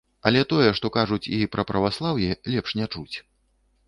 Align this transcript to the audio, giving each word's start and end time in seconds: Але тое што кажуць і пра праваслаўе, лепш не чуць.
Але 0.27 0.39
тое 0.51 0.69
што 0.77 0.89
кажуць 0.95 1.29
і 1.37 1.37
пра 1.55 1.65
праваслаўе, 1.71 2.31
лепш 2.55 2.73
не 2.81 2.89
чуць. 2.95 3.15